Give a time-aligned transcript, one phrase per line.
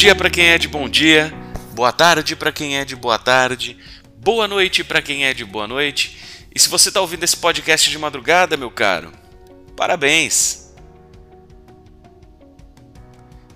[0.00, 1.30] Dia para quem é de bom dia,
[1.74, 3.76] boa tarde para quem é de boa tarde,
[4.16, 6.16] boa noite para quem é de boa noite.
[6.54, 9.12] E se você está ouvindo esse podcast de madrugada, meu caro,
[9.76, 10.72] parabéns!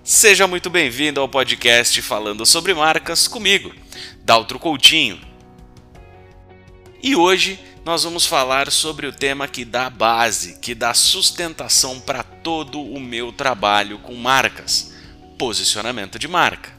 [0.03, 3.73] Seja muito bem-vindo ao podcast Falando sobre Marcas comigo,
[4.23, 5.19] Daltro Coutinho.
[7.01, 12.21] E hoje nós vamos falar sobre o tema que dá base, que dá sustentação para
[12.21, 14.93] todo o meu trabalho com marcas:
[15.37, 16.73] posicionamento de marca.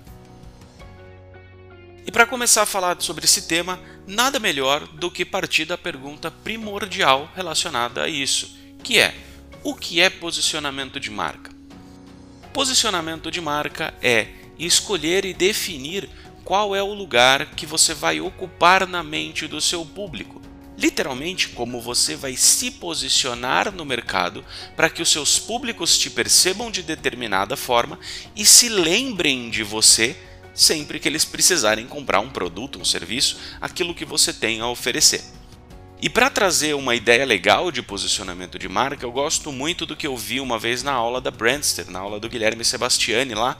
[2.06, 6.30] E para começar a falar sobre esse tema, nada melhor do que partir da pergunta
[6.30, 9.14] primordial relacionada a isso, que é:
[9.62, 11.50] o que é posicionamento de marca?
[12.52, 16.08] Posicionamento de marca é escolher e definir
[16.44, 20.45] qual é o lugar que você vai ocupar na mente do seu público
[20.76, 24.44] literalmente como você vai se posicionar no mercado
[24.76, 27.98] para que os seus públicos te percebam de determinada forma
[28.34, 30.16] e se lembrem de você
[30.54, 35.22] sempre que eles precisarem comprar um produto, um serviço, aquilo que você tem a oferecer.
[36.00, 40.06] E para trazer uma ideia legal de posicionamento de marca, eu gosto muito do que
[40.06, 43.56] eu vi uma vez na aula da Brandster, na aula do Guilherme Sebastiani lá,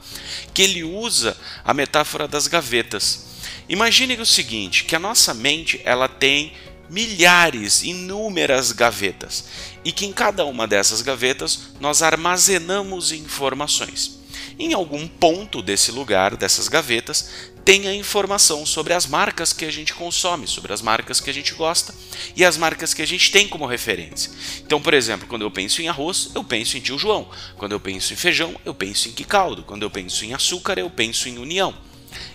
[0.53, 3.25] que ele usa a metáfora das gavetas.
[3.67, 6.53] Imagine o seguinte, que a nossa mente ela tem
[6.89, 9.45] milhares, inúmeras gavetas,
[9.83, 14.17] e que em cada uma dessas gavetas nós armazenamos informações.
[14.59, 17.29] Em algum ponto desse lugar, dessas gavetas,
[17.67, 21.33] tem a informação sobre as marcas que a gente consome, sobre as marcas que a
[21.33, 21.93] gente gosta
[22.33, 24.31] e as marcas que a gente tem como referência.
[24.65, 27.27] Então, por exemplo, quando eu penso em arroz, eu penso em tio João.
[27.57, 29.63] Quando eu penso em feijão, eu penso em Quicaldo.
[29.63, 31.75] Quando eu penso em açúcar, eu penso em União.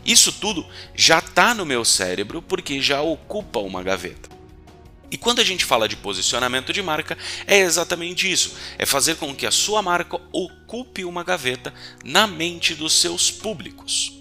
[0.04, 4.28] Isso tudo já está no meu cérebro porque já ocupa uma gaveta.
[5.12, 9.34] E quando a gente fala de posicionamento de marca, é exatamente isso: é fazer com
[9.34, 14.14] que a sua marca ocupe uma gaveta na mente dos seus públicos.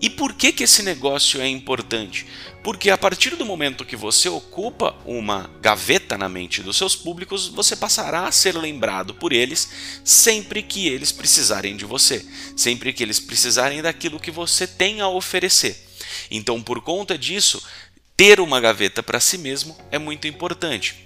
[0.00, 2.26] E por que, que esse negócio é importante?
[2.64, 7.46] Porque a partir do momento que você ocupa uma gaveta na mente dos seus públicos,
[7.46, 9.68] você passará a ser lembrado por eles
[10.02, 15.08] sempre que eles precisarem de você, sempre que eles precisarem daquilo que você tem a
[15.08, 15.92] oferecer.
[16.30, 17.62] Então, por conta disso,
[18.16, 21.04] ter uma gaveta para si mesmo é muito importante.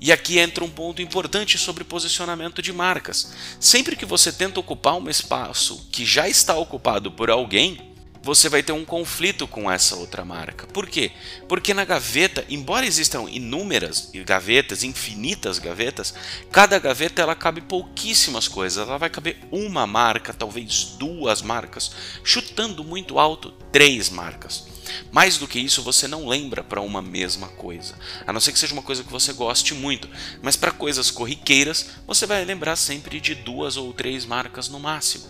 [0.00, 3.32] E aqui entra um ponto importante sobre posicionamento de marcas.
[3.58, 7.88] Sempre que você tenta ocupar um espaço que já está ocupado por alguém,
[8.22, 10.66] você vai ter um conflito com essa outra marca.
[10.66, 11.10] Por quê?
[11.48, 16.14] Porque na gaveta, embora existam inúmeras gavetas, infinitas gavetas,
[16.52, 18.86] cada gaveta ela cabe pouquíssimas coisas.
[18.86, 21.90] Ela vai caber uma marca, talvez duas marcas,
[22.22, 24.77] chutando muito alto, três marcas.
[25.10, 27.94] Mais do que isso, você não lembra para uma mesma coisa.
[28.26, 30.08] A não ser que seja uma coisa que você goste muito.
[30.42, 35.26] Mas para coisas corriqueiras, você vai lembrar sempre de duas ou três marcas no máximo.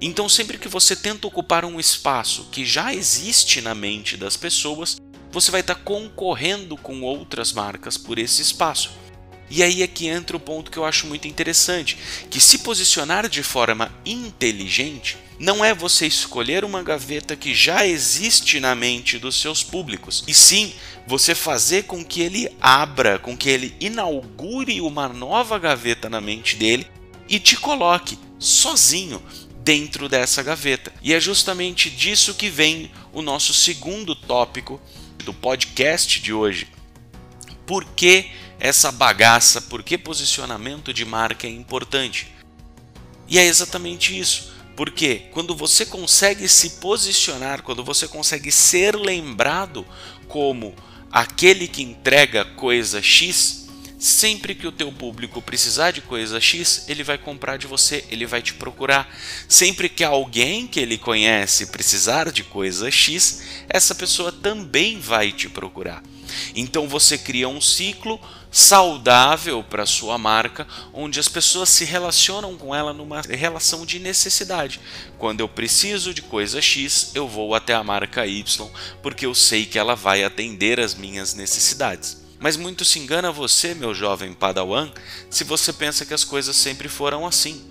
[0.00, 4.96] Então, sempre que você tenta ocupar um espaço que já existe na mente das pessoas,
[5.30, 8.90] você vai estar concorrendo com outras marcas por esse espaço.
[9.50, 11.96] E aí é que entra o ponto que eu acho muito interessante,
[12.28, 18.58] que se posicionar de forma inteligente não é você escolher uma gaveta que já existe
[18.58, 20.72] na mente dos seus públicos, e sim
[21.06, 26.56] você fazer com que ele abra, com que ele inaugure uma nova gaveta na mente
[26.56, 26.86] dele
[27.28, 29.22] e te coloque sozinho
[29.62, 30.92] dentro dessa gaveta.
[31.02, 34.80] E é justamente disso que vem o nosso segundo tópico
[35.24, 36.68] do podcast de hoje.
[37.66, 42.32] Por que essa bagaça, por que posicionamento de marca é importante?
[43.28, 44.54] E é exatamente isso.
[44.74, 49.86] Porque quando você consegue se posicionar, quando você consegue ser lembrado
[50.28, 50.74] como
[51.10, 53.66] aquele que entrega coisa X,
[53.98, 58.26] Sempre que o teu público precisar de coisa X, ele vai comprar de você, ele
[58.26, 59.08] vai te procurar.
[59.48, 65.48] Sempre que alguém que ele conhece precisar de coisa X, essa pessoa também vai te
[65.48, 66.02] procurar.
[66.54, 68.20] Então você cria um ciclo
[68.50, 74.80] saudável para sua marca, onde as pessoas se relacionam com ela numa relação de necessidade.
[75.18, 78.70] Quando eu preciso de coisa X, eu vou até a marca Y,
[79.02, 82.24] porque eu sei que ela vai atender as minhas necessidades.
[82.38, 84.90] Mas muito se engana você, meu jovem padawan,
[85.30, 87.62] se você pensa que as coisas sempre foram assim.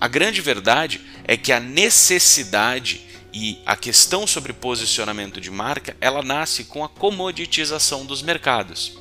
[0.00, 6.22] A grande verdade é que a necessidade e a questão sobre posicionamento de marca, ela
[6.22, 8.98] nasce com a comoditização dos mercados.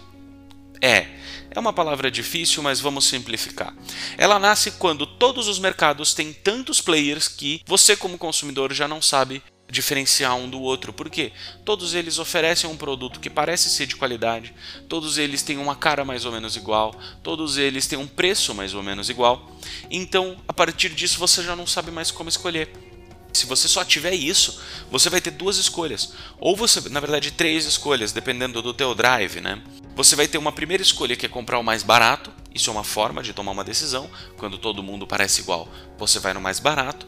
[0.82, 1.08] É,
[1.52, 3.74] é uma palavra difícil, mas vamos simplificar.
[4.18, 9.02] Ela nasce quando todos os mercados têm tantos players que você como consumidor já não
[9.02, 11.32] sabe diferenciar um do outro, porque
[11.64, 14.54] todos eles oferecem um produto que parece ser de qualidade,
[14.88, 18.74] todos eles têm uma cara mais ou menos igual, todos eles têm um preço mais
[18.74, 19.52] ou menos igual.
[19.92, 22.89] Então, a partir disso, você já não sabe mais como escolher.
[23.34, 24.60] Se você só tiver isso,
[24.92, 26.14] você vai ter duas escolhas.
[26.40, 29.62] Ou você, na verdade, três escolhas, dependendo do teu drive, né?
[29.96, 32.32] Você vai ter uma primeira escolha que é comprar o mais barato.
[32.54, 34.10] Isso é uma forma de tomar uma decisão.
[34.38, 35.68] Quando todo mundo parece igual,
[35.98, 37.08] você vai no mais barato.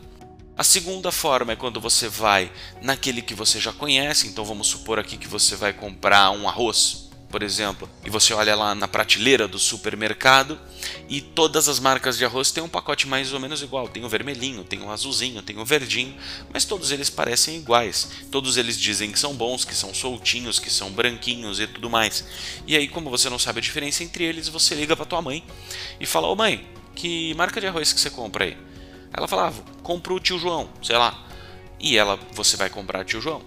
[0.57, 2.51] A segunda forma é quando você vai
[2.81, 4.27] naquele que você já conhece.
[4.27, 8.53] Então vamos supor aqui que você vai comprar um arroz por exemplo, e você olha
[8.55, 10.59] lá na prateleira do supermercado
[11.07, 13.87] e todas as marcas de arroz têm um pacote mais ou menos igual.
[13.87, 16.13] Tem o vermelhinho, tem o azulzinho, tem o verdinho,
[16.53, 18.09] mas todos eles parecem iguais.
[18.29, 22.25] Todos eles dizem que são bons, que são soltinhos, que são branquinhos e tudo mais.
[22.67, 25.43] E aí, como você não sabe a diferença entre eles, você liga para tua mãe
[25.99, 28.57] e fala: "Ô mãe, que marca de arroz que você compra aí?"
[29.13, 31.27] Ela falava: ah, "Compro o tio João, sei lá."
[31.79, 33.41] E ela, você vai comprar tio João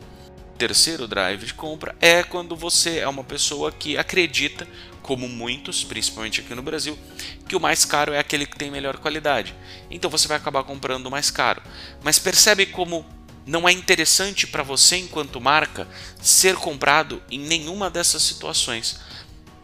[0.59, 4.67] terceiro drive de compra é quando você é uma pessoa que acredita,
[5.03, 6.99] como muitos, principalmente aqui no Brasil,
[7.47, 9.55] que o mais caro é aquele que tem melhor qualidade.
[9.91, 11.63] Então você vai acabar comprando o mais caro.
[12.03, 13.05] Mas percebe como
[13.47, 15.87] não é interessante para você, enquanto marca,
[16.21, 18.99] ser comprado em nenhuma dessas situações.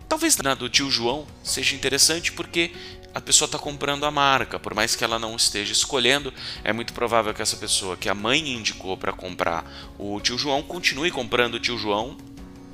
[0.09, 2.73] Talvez na do tio João seja interessante porque
[3.15, 6.93] a pessoa está comprando a marca, por mais que ela não esteja escolhendo, é muito
[6.93, 9.65] provável que essa pessoa que a mãe indicou para comprar
[9.99, 12.17] o tio João continue comprando o tio João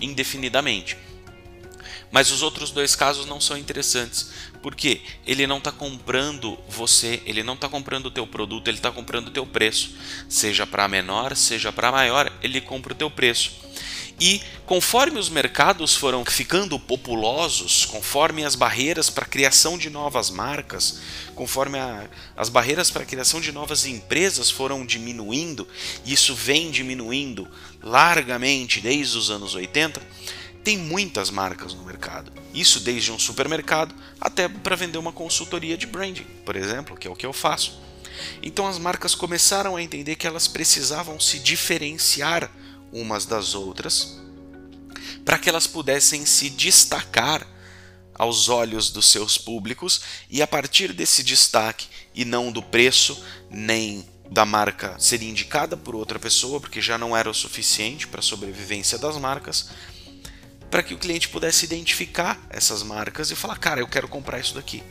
[0.00, 0.96] indefinidamente.
[2.10, 4.30] Mas os outros dois casos não são interessantes,
[4.62, 8.92] porque ele não está comprando você, ele não está comprando o teu produto, ele está
[8.92, 9.96] comprando o teu preço.
[10.28, 13.65] Seja para menor, seja para maior, ele compra o teu preço.
[14.18, 20.30] E conforme os mercados foram ficando populosos, conforme as barreiras para a criação de novas
[20.30, 21.00] marcas,
[21.34, 25.68] conforme a, as barreiras para a criação de novas empresas foram diminuindo,
[26.04, 27.46] e isso vem diminuindo
[27.82, 30.00] largamente desde os anos 80,
[30.64, 32.32] tem muitas marcas no mercado.
[32.54, 37.10] Isso desde um supermercado até para vender uma consultoria de branding, por exemplo, que é
[37.10, 37.78] o que eu faço.
[38.42, 42.50] Então as marcas começaram a entender que elas precisavam se diferenciar
[43.00, 44.18] umas das outras,
[45.24, 47.46] para que elas pudessem se destacar
[48.14, 50.00] aos olhos dos seus públicos
[50.30, 55.94] e a partir desse destaque e não do preço nem da marca ser indicada por
[55.94, 59.68] outra pessoa, porque já não era o suficiente para a sobrevivência das marcas,
[60.70, 64.54] para que o cliente pudesse identificar essas marcas e falar: "Cara, eu quero comprar isso
[64.54, 64.82] daqui"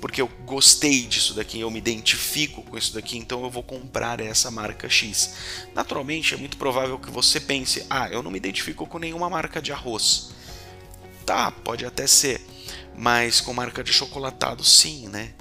[0.00, 4.20] porque eu gostei disso daqui, eu me identifico com isso daqui, então eu vou comprar
[4.20, 5.34] essa marca X.
[5.74, 9.60] Naturalmente, é muito provável que você pense: ah, eu não me identifico com nenhuma marca
[9.60, 10.30] de arroz.
[11.24, 12.40] Tá, pode até ser,
[12.96, 15.32] mas com marca de chocolatado, sim, né?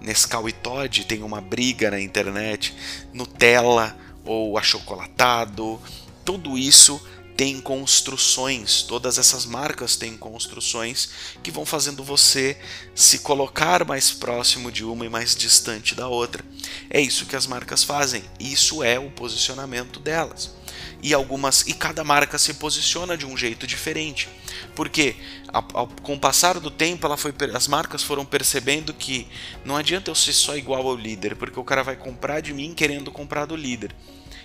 [0.00, 2.74] Nescau e Todd tem uma briga na internet,
[3.12, 5.80] Nutella ou achocolatado,
[6.24, 7.00] tudo isso
[7.40, 11.08] tem construções, todas essas marcas têm construções
[11.42, 12.54] que vão fazendo você
[12.94, 16.44] se colocar mais próximo de uma e mais distante da outra.
[16.90, 20.54] É isso que as marcas fazem, isso é o posicionamento delas.
[21.02, 24.28] E algumas e cada marca se posiciona de um jeito diferente.
[24.74, 25.16] Porque
[25.48, 29.26] ao, com o passar do tempo, ela foi, as marcas foram percebendo que
[29.64, 32.74] não adianta eu ser só igual ao líder, porque o cara vai comprar de mim
[32.74, 33.96] querendo comprar do líder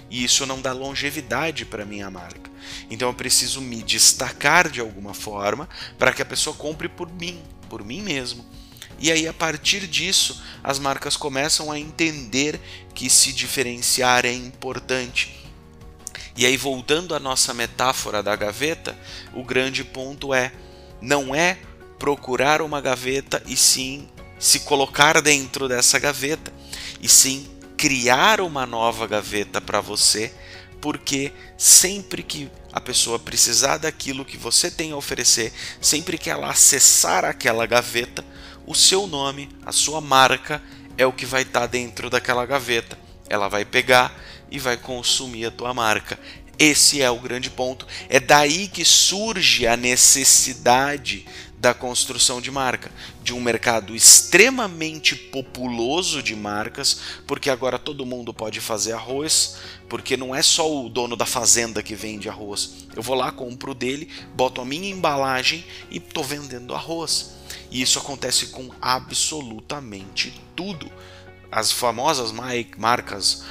[0.09, 2.51] e isso não dá longevidade para minha marca.
[2.89, 5.67] Então eu preciso me destacar de alguma forma
[5.97, 8.45] para que a pessoa compre por mim, por mim mesmo.
[8.97, 12.59] E aí, a partir disso, as marcas começam a entender
[12.93, 15.45] que se diferenciar é importante.
[16.37, 18.97] E aí, voltando à nossa metáfora da gaveta,
[19.33, 20.51] o grande ponto é:
[21.01, 21.57] não é
[21.99, 24.07] procurar uma gaveta e sim
[24.39, 26.53] se colocar dentro dessa gaveta,
[27.01, 27.47] e sim
[27.77, 30.33] criar uma nova gaveta para você,
[30.81, 36.49] porque sempre que a pessoa precisar daquilo que você tem a oferecer, sempre que ela
[36.49, 38.23] acessar aquela gaveta,
[38.67, 40.61] o seu nome, a sua marca
[40.97, 42.97] é o que vai estar tá dentro daquela gaveta.
[43.29, 44.13] Ela vai pegar
[44.49, 46.19] e vai consumir a tua marca.
[46.57, 47.85] Esse é o grande ponto.
[48.09, 51.25] É daí que surge a necessidade
[51.57, 52.91] da construção de marca,
[53.23, 59.57] de um mercado extremamente populoso de marcas, porque agora todo mundo pode fazer arroz,
[59.89, 62.85] porque não é só o dono da fazenda que vende arroz.
[62.95, 67.31] Eu vou lá, compro dele, boto a minha embalagem e estou vendendo arroz.
[67.71, 70.91] E isso acontece com absolutamente tudo.
[71.51, 72.31] As famosas
[72.77, 73.43] marcas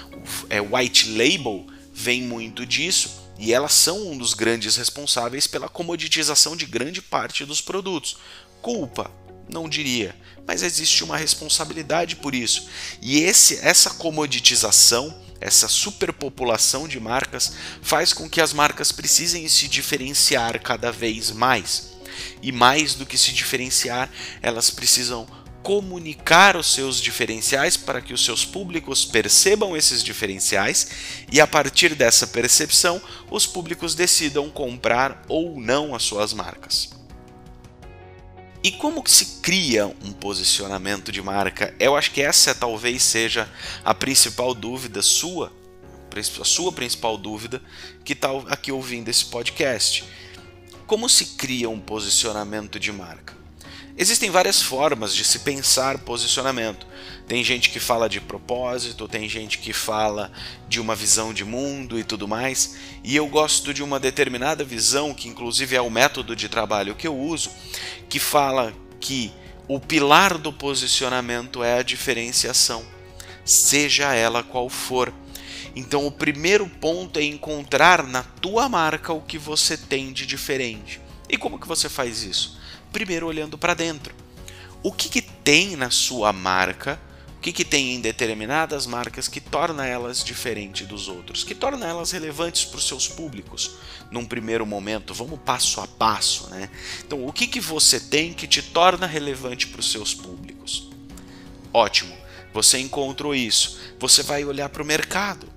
[0.50, 6.56] é, white label vem muito disso e elas são um dos grandes responsáveis pela comoditização
[6.56, 8.16] de grande parte dos produtos.
[8.62, 9.10] Culpa?
[9.48, 12.68] Não diria, mas existe uma responsabilidade por isso.
[13.02, 19.68] E esse, essa comoditização, essa superpopulação de marcas, faz com que as marcas precisem se
[19.68, 21.92] diferenciar cada vez mais.
[22.40, 24.10] E mais do que se diferenciar,
[24.40, 25.26] elas precisam
[25.64, 30.88] comunicar os seus diferenciais para que os seus públicos percebam esses diferenciais
[31.33, 36.90] e a partir dessa percepção os públicos decidam comprar ou não as suas marcas.
[38.62, 41.75] E como que se cria um posicionamento de marca?
[41.80, 43.49] Eu acho que essa talvez seja
[43.83, 45.50] a principal dúvida sua,
[46.40, 47.62] a sua principal dúvida
[48.04, 50.04] que está aqui ouvindo esse podcast.
[50.87, 53.43] Como se cria um posicionamento de marca?
[53.96, 56.84] Existem várias formas de se pensar posicionamento.
[57.28, 60.32] Tem gente que fala de propósito, tem gente que fala
[60.68, 65.14] de uma visão de mundo e tudo mais, e eu gosto de uma determinada visão,
[65.14, 67.50] que inclusive é o método de trabalho que eu uso,
[68.08, 69.32] que fala que
[69.68, 72.84] o pilar do posicionamento é a diferenciação,
[73.44, 75.14] seja ela qual for.
[75.76, 81.00] Então, o primeiro ponto é encontrar na tua marca o que você tem de diferente.
[81.28, 82.63] E como que você faz isso?
[82.94, 84.14] Primeiro olhando para dentro.
[84.80, 87.00] O que, que tem na sua marca,
[87.36, 91.86] o que, que tem em determinadas marcas que torna elas diferentes dos outros, que torna
[91.86, 93.72] elas relevantes para os seus públicos
[94.12, 95.12] num primeiro momento.
[95.12, 96.70] Vamos passo a passo, né?
[97.04, 100.88] Então, o que, que você tem que te torna relevante para os seus públicos?
[101.72, 102.14] Ótimo,
[102.52, 103.80] você encontrou isso.
[103.98, 105.52] Você vai olhar para o mercado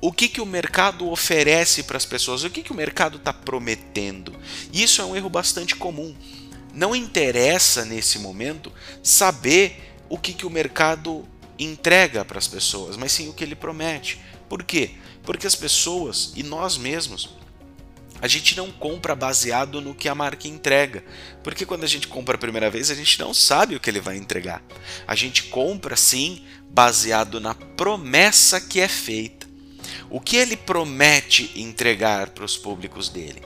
[0.00, 3.32] o que, que o mercado oferece para as pessoas, o que, que o mercado está
[3.32, 4.34] prometendo.
[4.72, 6.16] Isso é um erro bastante comum
[6.72, 11.26] não interessa nesse momento saber o que, que o mercado
[11.58, 14.20] entrega para as pessoas, mas sim o que ele promete.
[14.48, 14.90] Por quê?
[15.22, 17.36] Porque as pessoas e nós mesmos
[18.22, 21.02] a gente não compra baseado no que a marca entrega.
[21.42, 23.98] Porque quando a gente compra a primeira vez, a gente não sabe o que ele
[23.98, 24.62] vai entregar.
[25.08, 29.48] A gente compra sim baseado na promessa que é feita.
[30.08, 33.42] O que ele promete entregar para os públicos dele.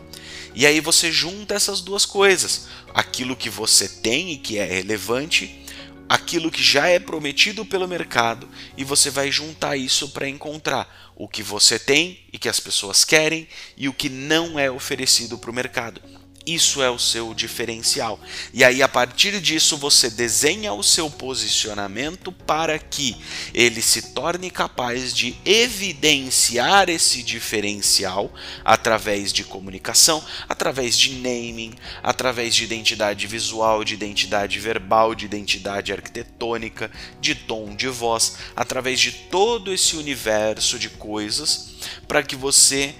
[0.56, 5.62] E aí você junta essas duas coisas: aquilo que você tem e que é relevante,
[6.08, 11.28] aquilo que já é prometido pelo mercado, e você vai juntar isso para encontrar o
[11.28, 13.46] que você tem e que as pessoas querem
[13.76, 16.00] e o que não é oferecido para o mercado.
[16.46, 18.20] Isso é o seu diferencial.
[18.54, 23.16] E aí, a partir disso, você desenha o seu posicionamento para que
[23.52, 28.32] ele se torne capaz de evidenciar esse diferencial
[28.64, 35.92] através de comunicação, através de naming, através de identidade visual, de identidade verbal, de identidade
[35.92, 41.74] arquitetônica, de tom de voz, através de todo esse universo de coisas
[42.06, 42.94] para que você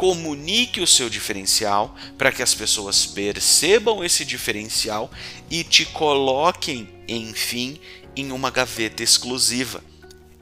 [0.00, 5.10] comunique o seu diferencial para que as pessoas percebam esse diferencial
[5.50, 7.78] e te coloquem, enfim,
[8.16, 9.84] em uma gaveta exclusiva.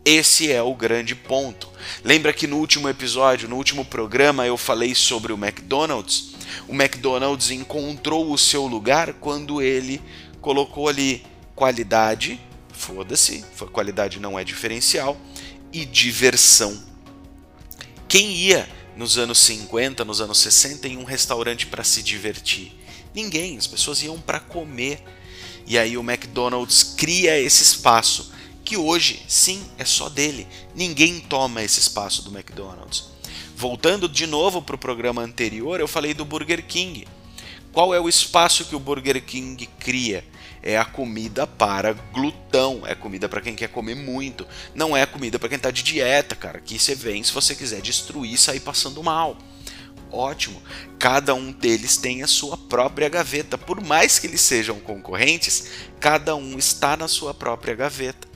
[0.05, 1.69] Esse é o grande ponto.
[2.05, 6.37] Lembra que no último episódio, no último programa, eu falei sobre o McDonald's?
[6.69, 10.01] O McDonald's encontrou o seu lugar quando ele
[10.41, 12.41] colocou ali qualidade,
[12.73, 15.21] foda-se, qualidade não é diferencial,
[15.73, 16.81] e diversão.
[18.07, 22.73] Quem ia nos anos 50, nos anos 60 em um restaurante para se divertir.
[23.15, 25.01] Ninguém, as pessoas iam para comer.
[25.65, 28.33] E aí o McDonald's cria esse espaço
[28.65, 30.49] que hoje, sim, é só dele.
[30.75, 33.05] Ninguém toma esse espaço do McDonald's.
[33.57, 37.07] Voltando de novo para o programa anterior, eu falei do Burger King.
[37.73, 40.25] Qual é o espaço que o Burger King cria?
[40.63, 45.39] É a comida para glutão, é comida para quem quer comer muito, não é comida
[45.39, 48.61] para quem está de dieta, cara, que você vem se você quiser destruir e sair
[48.61, 49.37] passando mal.
[50.11, 50.63] Ótimo,
[50.99, 55.69] cada um deles tem a sua própria gaveta, por mais que eles sejam concorrentes,
[56.01, 58.27] cada um está na sua própria gaveta.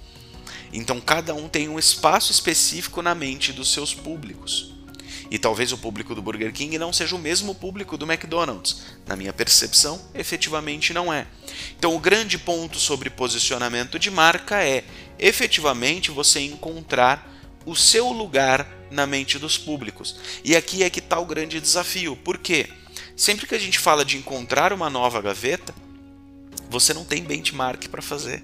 [0.73, 4.73] Então cada um tem um espaço específico na mente dos seus públicos.
[5.31, 8.83] E talvez o público do Burger King não seja o mesmo público do McDonald's.
[9.07, 11.26] Na minha percepção, efetivamente não é.
[11.79, 14.85] Então, o grande ponto sobre posicionamento de marca é
[15.19, 17.31] efetivamente você encontrar
[17.64, 20.17] o seu lugar na mente dos públicos.
[20.45, 22.17] E aqui é que está o grande desafio.
[22.17, 22.69] Por quê?
[23.17, 25.75] Sempre que a gente fala de encontrar uma nova gaveta,
[26.69, 28.43] você não tem benchmark para fazer.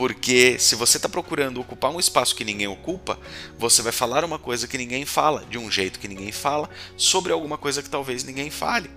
[0.00, 3.20] Porque se você está procurando ocupar um espaço que ninguém ocupa,
[3.58, 7.34] você vai falar uma coisa que ninguém fala, de um jeito que ninguém fala, sobre
[7.34, 8.90] alguma coisa que talvez ninguém fale.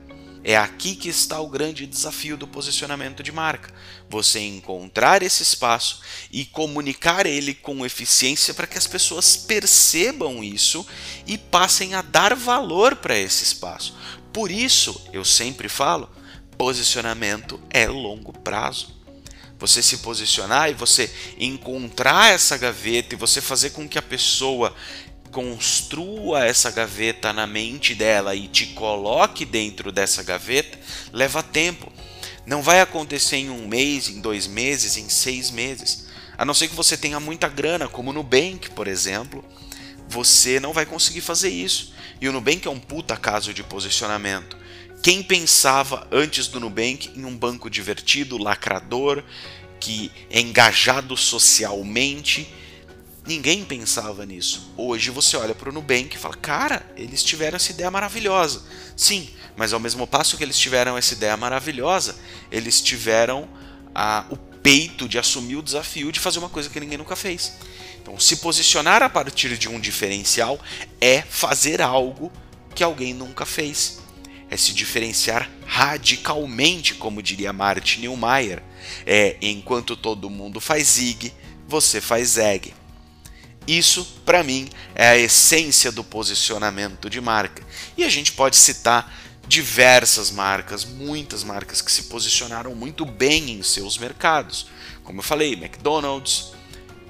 [0.45, 3.73] É aqui que está o grande desafio do posicionamento de marca.
[4.09, 5.99] Você encontrar esse espaço
[6.31, 10.87] e comunicar ele com eficiência para que as pessoas percebam isso
[11.27, 13.93] e passem a dar valor para esse espaço.
[14.31, 16.09] Por isso, eu sempre falo,
[16.57, 19.02] posicionamento é longo prazo
[19.63, 24.75] você se posicionar e você encontrar essa gaveta e você fazer com que a pessoa
[25.31, 30.77] construa essa gaveta na mente dela e te coloque dentro dessa gaveta,
[31.13, 31.89] leva tempo.
[32.45, 36.07] Não vai acontecer em um mês, em dois meses, em seis meses.
[36.37, 39.45] A não ser que você tenha muita grana, como o Nubank, por exemplo,
[40.09, 41.93] você não vai conseguir fazer isso.
[42.19, 44.57] E o Nubank é um puta caso de posicionamento.
[45.03, 49.23] Quem pensava antes do Nubank em um banco divertido, lacrador,
[49.79, 52.51] que é engajado socialmente
[53.25, 54.73] Ninguém pensava nisso.
[54.75, 58.63] Hoje você olha para o Nubank e fala: cara, eles tiveram essa ideia maravilhosa.
[58.97, 62.17] Sim, mas ao mesmo passo que eles tiveram essa ideia maravilhosa,
[62.51, 63.47] eles tiveram
[64.29, 67.53] o peito de assumir o desafio de fazer uma coisa que ninguém nunca fez.
[68.01, 70.59] Então, se posicionar a partir de um diferencial
[70.99, 72.29] é fazer algo
[72.75, 74.02] que alguém nunca fez.
[74.49, 78.61] É se diferenciar radicalmente, como diria Martin Neumeier.
[79.05, 81.33] É enquanto todo mundo faz zig,
[81.67, 82.73] você faz zeg.
[83.65, 87.63] Isso, para mim, é a essência do posicionamento de marca.
[87.97, 89.11] E a gente pode citar
[89.47, 94.67] diversas marcas, muitas marcas que se posicionaram muito bem em seus mercados.
[95.03, 96.53] Como eu falei, McDonald's,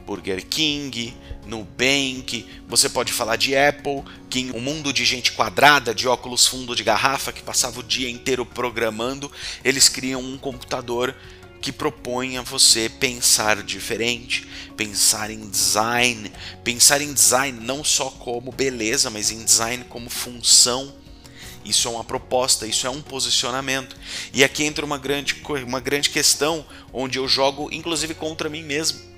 [0.05, 5.93] Burger King, Nubank, você pode falar de Apple, que em um mundo de gente quadrada,
[5.93, 9.31] de óculos fundo de garrafa, que passava o dia inteiro programando,
[9.63, 11.15] eles criam um computador
[11.63, 14.45] que propõe a você pensar diferente,
[14.75, 16.29] pensar em design,
[16.61, 20.93] pensar em design não só como beleza, mas em design como função.
[21.63, 23.95] Isso é uma proposta, isso é um posicionamento.
[24.33, 29.12] E aqui entra uma grande, uma grande questão onde eu jogo inclusive contra mim mesmo.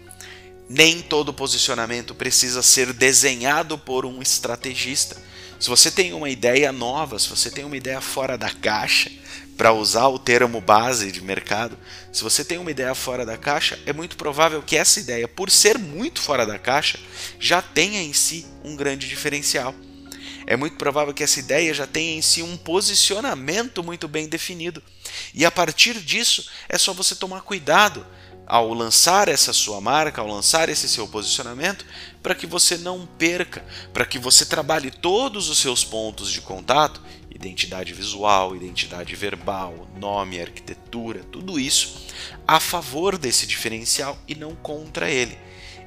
[0.67, 5.15] Nem todo posicionamento precisa ser desenhado por um estrategista.
[5.59, 9.11] Se você tem uma ideia nova, se você tem uma ideia fora da caixa,
[9.57, 11.77] para usar o termo base de mercado,
[12.11, 15.49] se você tem uma ideia fora da caixa, é muito provável que essa ideia, por
[15.49, 16.99] ser muito fora da caixa,
[17.39, 19.73] já tenha em si um grande diferencial.
[20.45, 24.83] É muito provável que essa ideia já tenha em si um posicionamento muito bem definido.
[25.33, 28.05] E a partir disso, é só você tomar cuidado
[28.45, 31.85] ao lançar essa sua marca, ao lançar esse seu posicionamento,
[32.21, 37.01] para que você não perca, para que você trabalhe todos os seus pontos de contato
[37.35, 42.05] identidade visual, identidade verbal, nome, arquitetura, tudo isso
[42.47, 45.37] a favor desse diferencial e não contra ele.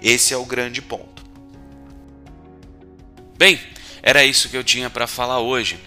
[0.00, 1.24] Esse é o grande ponto.
[3.36, 3.58] Bem,
[4.02, 5.78] era isso que eu tinha para falar hoje.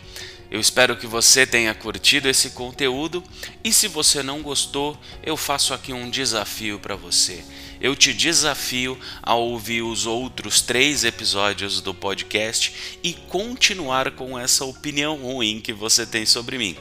[0.52, 3.24] Eu espero que você tenha curtido esse conteúdo
[3.64, 7.42] e se você não gostou, eu faço aqui um desafio para você.
[7.80, 14.66] Eu te desafio a ouvir os outros três episódios do podcast e continuar com essa
[14.66, 16.76] opinião ruim que você tem sobre mim.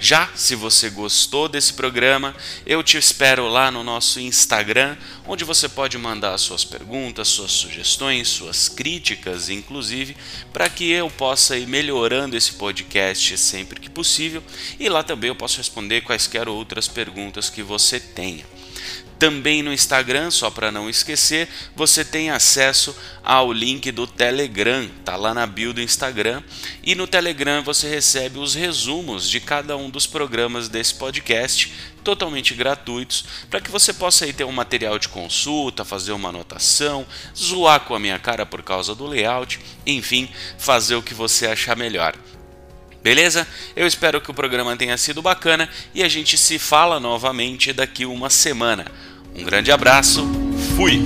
[0.00, 2.34] Já se você gostou desse programa,
[2.64, 8.28] eu te espero lá no nosso Instagram, onde você pode mandar suas perguntas, suas sugestões,
[8.28, 10.16] suas críticas, inclusive,
[10.52, 14.42] para que eu possa ir melhorando esse podcast sempre que possível
[14.78, 18.44] e lá também eu posso responder quaisquer outras perguntas que você tenha.
[19.18, 25.16] Também no Instagram, só para não esquecer, você tem acesso ao link do Telegram, tá
[25.16, 26.40] lá na bio do Instagram,
[26.84, 31.72] e no Telegram você recebe os resumos de cada um dos programas desse podcast,
[32.04, 37.04] totalmente gratuitos, para que você possa aí ter um material de consulta, fazer uma anotação,
[37.36, 40.28] zoar com a minha cara por causa do layout, enfim,
[40.58, 42.14] fazer o que você achar melhor.
[43.02, 43.46] Beleza?
[43.76, 48.04] Eu espero que o programa tenha sido bacana e a gente se fala novamente daqui
[48.04, 48.84] uma semana.
[49.38, 50.26] Um grande abraço,
[50.76, 51.04] fui!